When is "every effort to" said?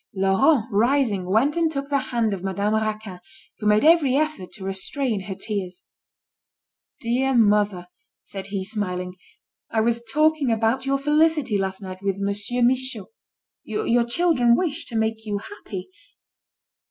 3.85-4.63